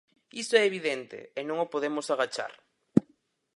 [0.41, 2.53] Iso é evidente e non o podemos agachar.